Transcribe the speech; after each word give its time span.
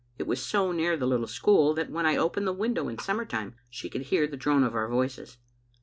It 0.17 0.25
was 0.25 0.43
so 0.43 0.71
near 0.71 0.97
the 0.97 1.05
little 1.05 1.27
school 1.27 1.75
that 1.75 1.91
when 1.91 2.05
1 2.05 2.15
opened 2.17 2.47
the 2.47 2.53
window 2.53 2.87
in 2.87 2.97
summer 2.97 3.23
time 3.23 3.53
she 3.69 3.87
could 3.87 4.01
hear 4.09 4.25
the 4.25 4.35
drone 4.35 4.63
of 4.63 4.73
our 4.73 4.87
voices. 4.89 5.37